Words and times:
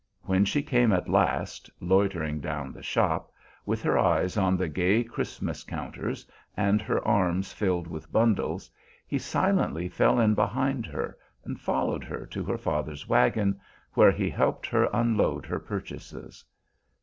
When 0.23 0.45
she 0.45 0.63
came 0.63 0.91
at 0.91 1.07
last, 1.11 1.69
loitering 1.79 2.39
down 2.39 2.73
the 2.73 2.81
shop, 2.81 3.31
with 3.67 3.83
her 3.83 3.99
eyes 3.99 4.35
on 4.35 4.57
the 4.57 4.67
gay 4.67 5.03
Christmas 5.03 5.63
counters 5.63 6.25
and 6.57 6.81
her 6.81 7.07
arms 7.07 7.53
filled 7.53 7.85
with 7.85 8.11
bundles, 8.11 8.71
he 9.05 9.19
silently 9.19 9.87
fell 9.87 10.19
in 10.19 10.33
behind 10.33 10.87
her 10.87 11.19
and 11.45 11.61
followed 11.61 12.03
her 12.05 12.25
to 12.25 12.43
her 12.45 12.57
father's 12.57 13.07
wagon, 13.07 13.61
where 13.93 14.11
he 14.11 14.31
helped 14.31 14.65
her 14.65 14.89
unload 14.91 15.45
her 15.45 15.59
purchases. 15.59 16.43